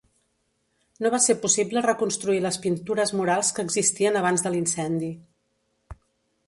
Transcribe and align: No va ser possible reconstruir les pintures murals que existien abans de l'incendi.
No 1.05 1.11
va 1.15 1.19
ser 1.25 1.35
possible 1.43 1.83
reconstruir 1.87 2.41
les 2.47 2.57
pintures 2.65 3.15
murals 3.21 3.53
que 3.59 3.65
existien 3.69 4.19
abans 4.23 4.47
de 4.49 4.55
l'incendi. 4.57 5.13